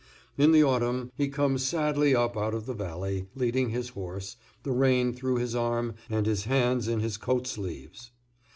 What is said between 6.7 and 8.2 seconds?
in his coat sleeves.